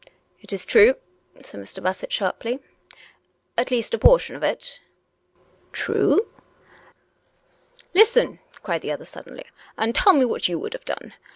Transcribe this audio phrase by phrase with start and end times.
[0.43, 0.95] "It is true,"
[1.43, 1.83] said Mr.
[1.83, 2.59] Bassett sharply
[3.55, 4.81] —"at least a por tion of it."
[5.73, 6.27] "True.?""
[7.93, 9.45] Listen," cried the other suddenly,"
[9.77, 11.13] and tell me what you would have done.
[11.13, 11.27] Mr.